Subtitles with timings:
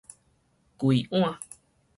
[0.79, 1.37] 整碗